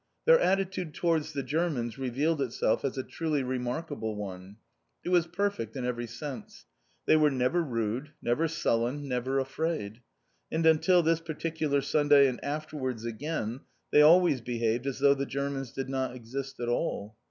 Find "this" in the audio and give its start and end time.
11.03-11.19